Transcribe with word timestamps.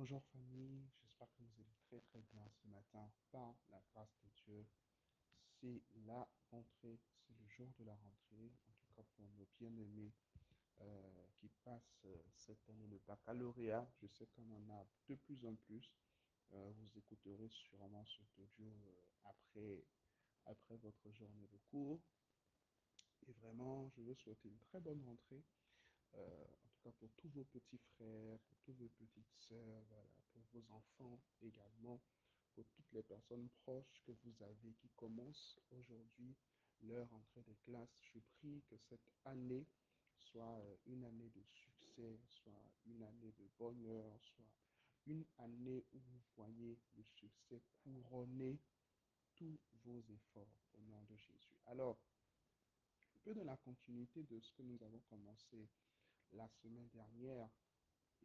Bonjour 0.00 0.24
famille, 0.32 0.88
j'espère 1.02 1.28
que 1.34 1.42
vous 1.42 1.60
allez 1.60 1.76
très 1.82 2.00
très 2.00 2.22
bien 2.32 2.42
ce 2.48 2.68
matin 2.68 3.12
par 3.30 3.54
la 3.68 3.82
grâce 3.92 4.16
de 4.22 4.30
Dieu. 4.46 4.66
C'est 5.60 5.82
la 6.06 6.26
rentrée, 6.50 6.98
c'est 7.26 7.34
le 7.38 7.46
jour 7.48 7.68
de 7.78 7.84
la 7.84 7.94
rentrée, 7.94 8.50
en 8.66 8.72
tout 8.72 8.94
cas 8.96 9.02
pour 9.14 9.28
nos 9.36 9.46
bien-aimés 9.58 10.14
euh, 10.80 11.26
qui 11.36 11.50
passent 11.64 12.00
euh, 12.06 12.16
cette 12.34 12.66
année 12.70 12.86
le 12.86 12.98
baccalauréat. 13.06 13.86
Je 14.00 14.06
sais 14.06 14.26
qu'on 14.28 14.50
en 14.52 14.70
a 14.70 14.86
de 15.06 15.16
plus 15.16 15.44
en 15.44 15.54
plus. 15.54 15.92
Euh, 16.54 16.72
vous 16.78 16.98
écouterez 16.98 17.50
sûrement 17.50 18.06
cet 18.06 18.38
audio 18.38 18.72
après, 19.26 19.84
après 20.46 20.78
votre 20.78 21.10
journée 21.12 21.46
de 21.52 21.58
cours. 21.70 22.00
Et 23.28 23.32
vraiment, 23.32 23.90
je 23.90 24.00
veux 24.00 24.14
souhaiter 24.14 24.48
une 24.48 24.60
très 24.60 24.80
bonne 24.80 25.02
rentrée. 25.02 25.44
Pour 26.88 27.10
tous 27.16 27.28
vos 27.28 27.44
petits 27.44 27.80
frères, 27.94 28.38
pour 28.38 28.56
toutes 28.64 28.78
vos 28.78 28.88
petites 28.88 29.32
sœurs, 29.48 29.82
voilà, 29.88 30.08
pour 30.32 30.42
vos 30.52 30.72
enfants 30.72 31.20
également, 31.42 32.00
pour 32.54 32.64
toutes 32.70 32.92
les 32.92 33.02
personnes 33.02 33.48
proches 33.62 34.00
que 34.06 34.12
vous 34.24 34.42
avez 34.42 34.72
qui 34.80 34.88
commencent 34.96 35.58
aujourd'hui 35.70 36.34
leur 36.82 37.12
entrée 37.12 37.42
de 37.42 37.54
classe. 37.64 38.00
Je 38.14 38.18
prie 38.38 38.62
que 38.68 38.76
cette 38.88 39.10
année 39.24 39.66
soit 40.16 40.58
euh, 40.60 40.76
une 40.86 41.04
année 41.04 41.30
de 41.30 41.42
succès, 41.42 42.18
soit 42.26 42.64
une 42.86 43.02
année 43.02 43.32
de 43.38 43.48
bonheur, 43.58 44.18
soit 44.22 44.52
une 45.06 45.24
année 45.38 45.84
où 45.92 45.98
vous 45.98 46.20
voyez 46.36 46.78
le 46.96 47.04
succès 47.04 47.60
couronner 47.82 48.58
tous 49.34 49.58
vos 49.84 50.00
efforts 50.00 50.62
au 50.74 50.80
nom 50.82 51.02
de 51.08 51.16
Jésus. 51.16 51.56
Alors, 51.66 51.98
un 53.14 53.18
peu 53.24 53.34
de 53.34 53.42
la 53.42 53.56
continuité 53.58 54.22
de 54.24 54.40
ce 54.40 54.52
que 54.52 54.62
nous 54.62 54.82
avons 54.82 55.00
commencé 55.10 55.68
la 56.32 56.48
semaine 56.62 56.88
dernière. 56.88 57.48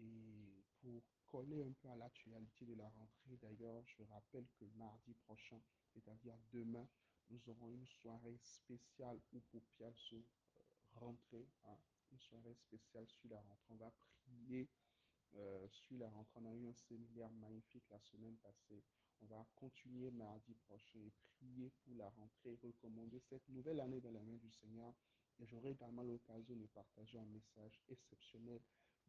Et 0.00 0.64
pour 0.80 1.02
coller 1.26 1.62
un 1.62 1.72
peu 1.72 1.88
à 1.88 1.96
l'actualité 1.96 2.64
de 2.64 2.74
la 2.74 2.88
rentrée, 2.88 3.36
d'ailleurs, 3.42 3.84
je 3.86 4.02
rappelle 4.04 4.46
que 4.58 4.64
mardi 4.76 5.14
prochain, 5.14 5.60
c'est-à-dire 5.92 6.36
demain, 6.52 6.86
nous 7.30 7.40
aurons 7.48 7.70
une 7.70 7.86
soirée 7.86 8.38
spéciale 8.42 9.20
où 9.32 9.40
pour 9.50 9.62
se 9.96 10.14
euh, 10.14 10.20
rentrer, 10.94 11.46
hein, 11.64 11.78
une 12.12 12.20
soirée 12.20 12.54
spéciale 12.54 13.06
sur 13.08 13.30
la 13.30 13.40
rentrée. 13.40 13.70
On 13.70 13.76
va 13.76 13.90
prier 13.90 14.68
euh, 15.36 15.68
sur 15.68 15.98
la 15.98 16.08
rentrée. 16.10 16.40
On 16.40 16.46
a 16.46 16.54
eu 16.54 16.68
un 16.68 16.74
séminaire 16.88 17.30
magnifique 17.32 17.84
la 17.90 18.00
semaine 18.00 18.36
passée. 18.36 18.82
On 19.22 19.26
va 19.26 19.46
continuer 19.56 20.10
mardi 20.10 20.54
prochain 20.66 20.98
et 20.98 21.12
prier 21.36 21.70
pour 21.84 21.94
la 21.96 22.08
rentrée, 22.10 22.58
recommander 22.62 23.20
cette 23.30 23.48
nouvelle 23.48 23.80
année 23.80 24.00
dans 24.00 24.12
la 24.12 24.20
main 24.20 24.36
du 24.36 24.50
Seigneur 24.60 24.92
et 25.40 25.46
j'aurai 25.46 25.70
également 25.70 26.02
l'occasion 26.02 26.56
de 26.56 26.66
partager 26.66 27.18
un 27.18 27.26
message 27.26 27.80
exceptionnel 27.88 28.60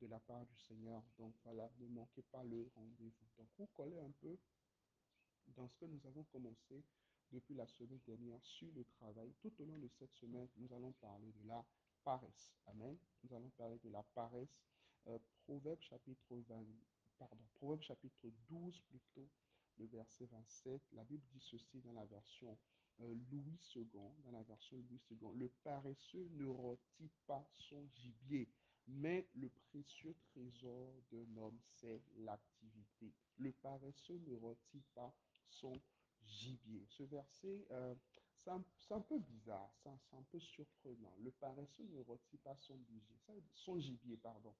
de 0.02 0.08
la 0.08 0.20
part 0.20 0.46
du 0.46 0.58
Seigneur. 0.58 1.04
Donc 1.18 1.34
voilà, 1.44 1.70
ne 1.80 1.88
manquez 1.88 2.24
pas 2.24 2.44
le 2.44 2.70
rendez-vous. 2.76 3.28
Donc 3.38 3.48
vous 3.58 3.68
collez 3.68 4.00
un 4.00 4.12
peu 4.22 4.38
dans 5.56 5.68
ce 5.68 5.78
que 5.78 5.86
nous 5.86 6.06
avons 6.08 6.24
commencé 6.24 6.84
depuis 7.32 7.56
la 7.56 7.68
semaine 7.68 8.00
dernière 8.06 8.44
sur 8.44 8.68
le 8.76 8.84
travail. 8.86 9.34
Tout 9.42 9.52
au 9.60 9.66
long 9.66 9.78
de 9.78 9.88
cette 9.88 10.14
semaine, 10.14 10.48
nous 10.58 10.72
allons 10.74 10.92
parler 10.94 11.32
de 11.32 11.48
la 11.48 11.64
paresse. 12.04 12.52
Amen. 12.68 12.98
Nous 13.24 13.36
allons 13.36 13.50
parler 13.58 13.80
de 13.84 13.90
la 13.90 14.04
paresse. 14.14 14.60
Euh, 15.08 15.20
Proverbe 15.46 15.82
chapitre 15.82 16.36
20, 16.36 16.66
pardon, 17.20 17.38
Proverbe 17.56 17.82
chapitre 17.82 18.28
12 18.50 18.80
plutôt, 18.90 19.28
le 19.78 19.86
verset 19.86 20.26
27. 20.26 20.82
La 20.94 21.04
Bible 21.04 21.24
dit 21.32 21.40
ceci 21.40 21.80
dans 21.82 21.94
la 21.94 22.06
version 22.06 22.58
Louis 23.00 23.60
II, 23.76 23.86
dans 23.94 24.32
la 24.32 24.44
version 24.44 24.78
Louis 24.78 25.02
II, 25.12 25.18
le 25.36 25.50
paresseux 25.64 26.28
ne 26.34 26.46
rôtit 26.46 27.12
pas 27.28 27.46
son 27.58 27.86
gibier, 27.96 28.48
mais 28.88 29.28
le 29.36 29.50
précieux 29.70 30.16
trésor 30.32 30.94
d'un 31.12 31.38
homme, 31.38 31.60
c'est 31.76 32.02
l'activité. 32.18 33.12
Le 33.38 33.52
paresseux 33.52 34.20
ne 34.28 34.36
rôtit 34.36 34.84
pas 34.94 35.14
son 35.50 35.80
gibier. 36.26 36.86
Ce 36.88 37.04
verset, 37.04 37.66
euh, 37.72 37.96
c'est 38.38 38.52
un, 38.94 39.02
peu 39.02 39.20
bizarre, 39.20 39.72
c'est 39.82 39.90
un, 39.90 40.24
peu 40.32 40.40
surprenant. 40.40 41.16
Le 41.20 41.32
paresseux 41.32 41.86
ne 41.86 42.00
rôtit 42.00 42.38
pas 42.38 42.56
son 42.56 42.78
gibier, 42.78 43.18
son 43.56 43.80
gibier, 43.80 44.18
pardon. 44.18 44.54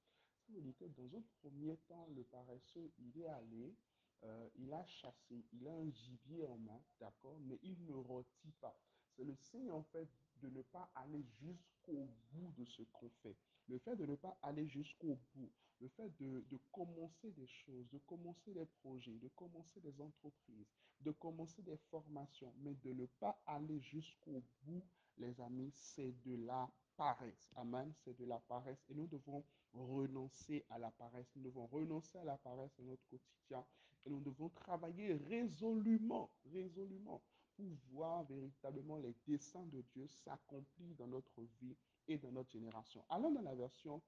Que 0.48 0.86
dans 0.86 1.18
un 1.18 1.24
premier 1.42 1.78
temps, 1.88 2.08
le 2.16 2.24
paresseux, 2.24 2.92
il 3.00 3.20
est 3.20 3.28
allé 3.28 3.76
euh, 4.24 4.50
il 4.56 4.74
a 4.74 4.86
chassé, 4.86 5.46
il 5.52 5.68
a 5.68 5.74
un 5.74 5.90
gibier 5.92 6.46
en 6.46 6.58
main, 6.58 6.82
d'accord, 7.00 7.40
mais 7.42 7.60
il 7.64 7.84
ne 7.86 7.94
rôtit 7.94 8.54
pas. 8.62 8.78
C'est 9.16 9.24
le 9.24 9.36
signe 9.36 9.72
en 9.72 9.84
fait 9.84 10.08
de 10.42 10.50
ne 10.50 10.62
pas 10.62 10.90
aller 10.96 11.24
jusqu'au 11.42 12.08
bout 12.34 12.54
de 12.58 12.66
ce 12.66 12.82
qu'on 12.94 13.10
fait. 13.24 13.36
Le 13.68 13.80
fait 13.80 13.96
de 13.96 14.06
ne 14.06 14.16
pas 14.16 14.38
aller 14.42 14.68
jusqu'au 14.68 15.18
bout, 15.34 15.52
le 15.82 15.88
fait 15.90 16.10
de, 16.20 16.44
de, 16.50 16.60
commencer 16.72 17.32
des 17.32 17.48
choses, 17.48 17.90
de 17.92 17.98
commencer 18.06 18.54
des 18.54 18.66
projets, 18.82 19.18
de 19.20 19.28
commencer 19.30 19.80
des 19.80 20.00
entreprises, 20.02 20.68
de 21.02 21.12
commencer 21.12 21.62
des 21.64 21.78
formations, 21.90 22.54
mais 22.60 22.76
de 22.84 22.94
ne 22.94 23.06
pas 23.20 23.42
aller 23.46 23.80
jusqu'au 23.80 24.44
bout, 24.64 24.84
les 25.18 25.40
amis, 25.42 25.72
c'est 25.74 26.14
de 26.24 26.36
la 26.46 26.70
paresse. 26.98 27.50
Amen, 27.56 27.94
c'est 28.04 28.18
de 28.18 28.26
la 28.26 28.40
paresse. 28.40 28.84
Et 28.90 28.94
nous 28.94 29.08
devons 29.08 29.44
renoncer 29.74 30.66
à 30.70 30.78
la 30.78 30.92
paresse. 30.92 31.28
Nous 31.36 31.44
devons 31.44 31.68
renoncer 31.68 32.18
à 32.18 32.24
la 32.24 32.38
paresse 32.38 32.72
dans 32.78 32.86
notre 32.86 33.06
quotidien. 33.10 33.66
Et 34.06 34.10
nous 34.10 34.20
devons 34.20 34.50
travailler 34.50 35.14
résolument, 35.14 36.30
résolument, 36.52 37.22
pour 37.56 37.66
voir 37.92 38.24
véritablement 38.26 38.98
les 38.98 39.16
desseins 39.28 39.66
de 39.68 39.82
Dieu 39.94 40.08
s'accomplir 40.08 40.96
dans 40.96 41.08
notre 41.08 41.42
vie 41.62 41.76
et 42.08 42.18
dans 42.18 42.32
notre 42.32 42.52
génération. 42.52 43.04
Allons 43.10 43.32
dans 43.32 43.42
la 43.42 43.56
version 43.56 44.02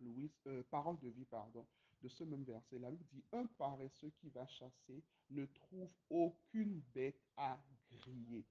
Louis, 0.00 0.32
euh, 0.46 0.62
parole 0.70 0.98
de 0.98 1.08
vie, 1.08 1.24
pardon, 1.24 1.66
de 2.02 2.08
ce 2.08 2.24
même 2.24 2.42
verset. 2.44 2.78
La 2.78 2.90
Bible 2.90 3.04
dit, 3.12 3.24
un 3.32 3.46
paresseux 3.58 4.10
qui 4.20 4.28
va 4.30 4.46
chasser 4.46 5.02
ne 5.30 5.46
trouve 5.46 5.90
aucune 6.10 6.82
bête 6.92 7.22
à 7.36 7.58
griller 7.90 8.44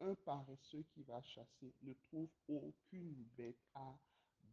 un 0.00 0.14
paresseux 0.14 0.84
qui 0.94 1.02
va 1.02 1.20
chasser 1.22 1.74
ne 1.82 1.92
trouve 1.94 2.28
aucune 2.48 3.24
bête 3.36 3.62
à 3.74 3.98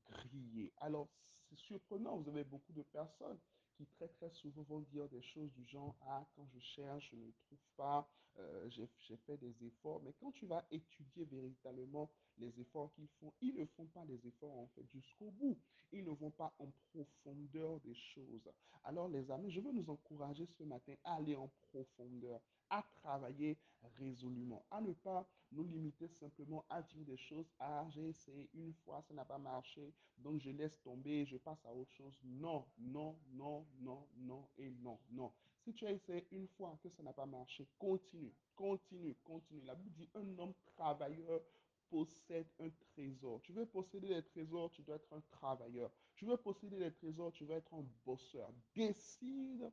griller. 0.05 0.71
Alors, 0.77 1.09
c'est 1.49 1.57
surprenant, 1.57 2.17
vous 2.17 2.29
avez 2.29 2.43
beaucoup 2.43 2.73
de 2.73 2.83
personnes 2.83 3.39
qui 3.75 3.85
très 3.87 4.07
très 4.07 4.29
souvent 4.29 4.63
vont 4.63 4.81
dire 4.81 5.07
des 5.09 5.21
choses 5.21 5.51
du 5.53 5.65
genre 5.65 5.95
ah 6.01 6.25
quand 6.35 6.47
je 6.53 6.59
cherche 6.59 7.09
je 7.11 7.15
ne 7.15 7.31
trouve 7.45 7.65
pas 7.75 8.07
euh, 8.39 8.69
j'ai 8.69 9.17
fait 9.17 9.37
des 9.37 9.65
efforts 9.65 10.01
mais 10.03 10.13
quand 10.19 10.31
tu 10.31 10.45
vas 10.45 10.65
étudier 10.71 11.25
véritablement 11.25 12.09
les 12.37 12.59
efforts 12.59 12.91
qu'ils 12.93 13.09
font 13.19 13.33
ils 13.41 13.55
ne 13.55 13.65
font 13.65 13.85
pas 13.87 14.05
les 14.05 14.25
efforts 14.27 14.57
en 14.57 14.67
fait 14.75 14.85
jusqu'au 14.91 15.31
bout 15.31 15.57
ils 15.91 16.03
ne 16.03 16.11
vont 16.11 16.31
pas 16.31 16.53
en 16.59 16.71
profondeur 16.91 17.79
des 17.81 17.95
choses 17.95 18.49
alors 18.83 19.07
les 19.07 19.29
amis 19.31 19.51
je 19.51 19.59
veux 19.59 19.71
nous 19.71 19.89
encourager 19.89 20.45
ce 20.45 20.63
matin 20.63 20.93
à 21.03 21.15
aller 21.15 21.35
en 21.35 21.49
profondeur 21.71 22.41
à 22.73 22.83
travailler 22.95 23.57
résolument, 23.99 24.65
à 24.71 24.81
ne 24.81 24.93
pas 24.93 25.27
nous 25.51 25.63
limiter 25.65 26.07
simplement 26.07 26.65
à 26.69 26.81
dire 26.81 27.05
des 27.05 27.17
choses. 27.17 27.51
Ah, 27.59 27.85
j'ai 27.91 28.07
essayé 28.07 28.49
une 28.55 28.73
fois, 28.73 29.03
ça 29.03 29.13
n'a 29.13 29.25
pas 29.25 29.37
marché, 29.37 29.93
donc 30.17 30.39
je 30.39 30.49
laisse 30.49 30.81
tomber, 30.81 31.25
je 31.25 31.37
passe 31.37 31.63
à 31.65 31.73
autre 31.73 31.91
chose. 31.91 32.19
Non, 32.23 32.65
non, 32.79 33.15
non, 33.33 33.62
non, 33.79 34.07
non 34.17 34.47
et 34.57 34.69
non, 34.69 34.99
non. 35.11 35.31
Si 35.59 35.73
tu 35.73 35.85
as 35.85 35.91
essayé 35.91 36.27
une 36.31 36.47
fois 36.47 36.77
que 36.81 36.89
ça 36.89 37.03
n'a 37.03 37.13
pas 37.13 37.25
marché, 37.25 37.67
continue, 37.77 38.33
continue, 38.55 39.15
continue. 39.23 39.61
La 39.61 39.75
Bible 39.75 39.95
dit 39.95 40.09
un 40.15 40.37
homme 40.37 40.53
travailleur 40.65 41.41
possède 41.89 42.47
un 42.59 42.69
trésor. 42.69 43.41
Tu 43.43 43.53
veux 43.53 43.65
posséder 43.65 44.09
des 44.09 44.23
trésors, 44.23 44.71
tu 44.71 44.81
dois 44.81 44.95
être 44.95 45.13
un 45.13 45.21
travailleur. 45.29 45.91
Tu 46.15 46.25
veux 46.25 46.37
posséder 46.37 46.79
des 46.79 46.91
trésors, 46.91 47.31
tu 47.31 47.45
dois 47.45 47.57
être 47.57 47.73
un 47.73 47.85
bosseur. 48.05 48.51
Décide 48.75 49.71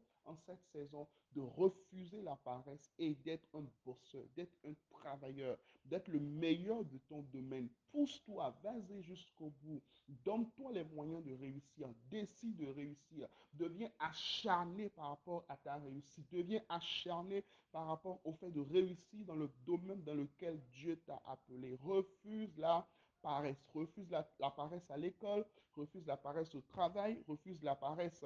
cette 0.56 0.82
saison 0.82 1.06
de 1.32 1.40
refuser 1.40 2.22
la 2.22 2.36
paresse 2.36 2.90
et 2.98 3.14
d'être 3.14 3.48
un 3.54 3.64
bosseur, 3.84 4.24
d'être 4.34 4.56
un 4.64 4.74
travailleur, 4.90 5.56
d'être 5.84 6.08
le 6.08 6.18
meilleur 6.18 6.84
de 6.84 6.98
ton 7.08 7.22
domaine. 7.32 7.68
Pousse-toi, 7.92 8.56
vas-y 8.62 9.02
jusqu'au 9.02 9.52
bout. 9.62 9.80
Donne-toi 10.08 10.72
les 10.72 10.84
moyens 10.84 11.22
de 11.24 11.34
réussir. 11.34 11.88
Décide 12.10 12.56
de 12.56 12.66
réussir. 12.66 13.28
Deviens 13.52 13.90
acharné 13.98 14.88
par 14.90 15.08
rapport 15.10 15.44
à 15.48 15.56
ta 15.56 15.76
réussite. 15.76 16.26
Deviens 16.32 16.62
acharné 16.68 17.44
par 17.72 17.86
rapport 17.86 18.20
au 18.24 18.32
fait 18.32 18.50
de 18.50 18.60
réussir 18.60 19.24
dans 19.26 19.36
le 19.36 19.50
domaine 19.64 20.02
dans 20.02 20.14
lequel 20.14 20.60
Dieu 20.72 21.00
t'a 21.06 21.22
appelé. 21.26 21.76
Refuse 21.82 22.56
la 22.58 22.86
paresse. 23.22 23.68
Refuse 23.74 24.10
la, 24.10 24.28
la 24.40 24.50
paresse 24.50 24.90
à 24.90 24.96
l'école. 24.96 25.44
Refuse 25.76 26.06
la 26.06 26.16
paresse 26.16 26.54
au 26.54 26.60
travail. 26.62 27.22
Refuse 27.28 27.62
la 27.62 27.76
paresse 27.76 28.24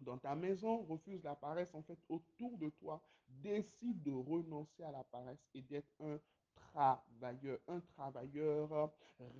dans 0.00 0.18
ta 0.18 0.34
maison, 0.34 0.82
refuse 0.84 1.22
la 1.24 1.34
paresse 1.34 1.74
en 1.74 1.82
fait 1.82 1.98
autour 2.08 2.58
de 2.58 2.70
toi. 2.70 3.02
Décide 3.28 4.02
de 4.02 4.12
renoncer 4.12 4.82
à 4.84 4.92
la 4.92 5.04
paresse 5.04 5.44
et 5.54 5.62
d'être 5.62 5.90
un 6.00 6.18
travailleur, 6.54 7.58
un 7.68 7.80
travailleur 7.80 8.92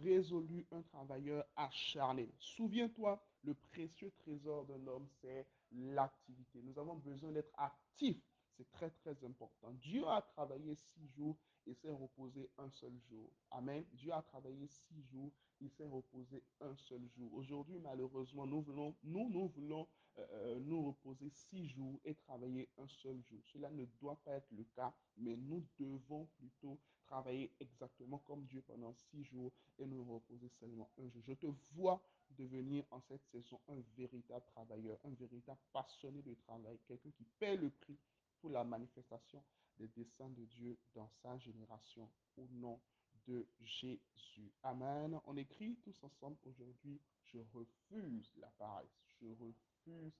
résolu, 0.02 0.66
un 0.72 0.82
travailleur 0.82 1.44
acharné. 1.56 2.32
Souviens-toi, 2.38 3.22
le 3.44 3.54
précieux 3.54 4.12
trésor 4.18 4.64
d'un 4.66 4.86
homme, 4.86 5.06
c'est 5.20 5.46
l'activité. 5.72 6.60
Nous 6.62 6.78
avons 6.78 6.96
besoin 6.96 7.32
d'être 7.32 7.52
actifs. 7.58 8.22
C'est 8.56 8.70
très, 8.70 8.90
très 8.90 9.24
important. 9.24 9.72
Dieu 9.74 10.06
a 10.08 10.22
travaillé 10.22 10.74
six 10.74 11.06
jours 11.08 11.36
et 11.66 11.74
s'est 11.74 11.90
reposé 11.90 12.48
un 12.56 12.70
seul 12.70 12.92
jour. 13.08 13.30
Amen. 13.50 13.84
Dieu 13.92 14.12
a 14.12 14.22
travaillé 14.22 14.66
six 14.66 15.02
jours, 15.02 15.30
il 15.60 15.70
s'est 15.70 15.86
reposé 15.86 16.42
un 16.60 16.74
seul 16.76 17.06
jour. 17.16 17.34
Aujourd'hui, 17.34 17.78
malheureusement, 17.78 18.46
nous 18.46 18.62
voulons, 18.62 18.94
nous, 19.04 19.48
voulons 19.48 19.86
euh, 20.18 20.58
nous 20.60 20.86
reposer 20.86 21.28
six 21.28 21.68
jours 21.68 22.00
et 22.04 22.14
travailler 22.14 22.70
un 22.78 22.88
seul 22.88 23.20
jour. 23.24 23.40
Cela 23.52 23.70
ne 23.70 23.84
doit 24.00 24.18
pas 24.24 24.32
être 24.32 24.50
le 24.52 24.64
cas, 24.74 24.94
mais 25.18 25.36
nous 25.36 25.62
devons 25.78 26.26
plutôt 26.38 26.78
travailler 27.06 27.52
exactement 27.60 28.18
comme 28.18 28.44
Dieu 28.46 28.62
pendant 28.62 28.94
six 28.94 29.24
jours 29.24 29.52
et 29.78 29.86
nous 29.86 30.02
reposer 30.04 30.48
seulement 30.48 30.90
un 30.98 31.08
jour. 31.10 31.22
Je 31.26 31.34
te 31.34 31.46
vois 31.74 32.02
devenir 32.30 32.84
en 32.90 33.00
cette 33.00 33.24
saison 33.26 33.60
un 33.68 33.80
véritable 33.96 34.44
travailleur, 34.46 34.98
un 35.04 35.14
véritable 35.14 35.60
passionné 35.72 36.22
de 36.22 36.34
travail, 36.34 36.78
quelqu'un 36.86 37.10
qui 37.10 37.24
paie 37.38 37.56
le 37.56 37.70
prix 37.70 37.98
pour 38.40 38.50
la 38.50 38.64
manifestation 38.64 39.42
des 39.78 39.88
desseins 39.88 40.30
de 40.30 40.44
Dieu 40.44 40.78
dans 40.94 41.10
sa 41.22 41.36
génération 41.38 42.08
au 42.36 42.46
nom 42.52 42.80
de 43.26 43.46
Jésus. 43.60 44.52
Amen. 44.62 45.20
On 45.24 45.36
écrit 45.36 45.76
tous 45.82 46.02
ensemble 46.02 46.36
aujourd'hui, 46.44 47.00
je 47.24 47.38
refuse 47.52 48.32
la 48.36 48.50
paresse. 48.58 48.88
Je 49.20 49.28
refuse 49.28 50.14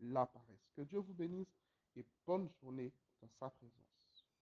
la 0.00 0.26
paresse. 0.26 0.70
Que 0.74 0.82
Dieu 0.82 0.98
vous 0.98 1.14
bénisse 1.14 1.54
et 1.96 2.04
bonne 2.26 2.48
journée 2.60 2.92
dans 3.20 3.28
sa 3.40 3.50
présence. 3.50 3.95